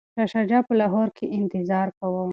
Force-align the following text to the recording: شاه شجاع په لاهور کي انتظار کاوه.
شاه 0.15 0.27
شجاع 0.33 0.61
په 0.67 0.73
لاهور 0.79 1.07
کي 1.17 1.25
انتظار 1.37 1.87
کاوه. 1.97 2.23